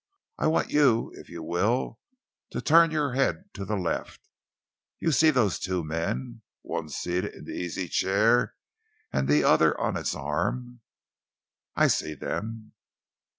I 0.39 0.47
want 0.47 0.71
you, 0.71 1.11
if 1.13 1.29
you 1.29 1.43
will, 1.43 1.99
to 2.49 2.59
turn 2.59 2.89
your 2.89 3.13
head 3.13 3.53
to 3.53 3.63
the 3.65 3.75
left. 3.75 4.19
You 4.99 5.11
see 5.11 5.29
those 5.29 5.59
two 5.59 5.83
men 5.83 6.41
one 6.63 6.89
seated 6.89 7.35
in 7.35 7.45
the 7.45 7.51
easy 7.51 7.87
chair 7.87 8.55
and 9.13 9.27
the 9.27 9.43
other 9.43 9.79
on 9.79 9.95
its 9.95 10.15
arm?" 10.15 10.79
"I 11.75 11.85
see 11.85 12.15
them." 12.15 12.71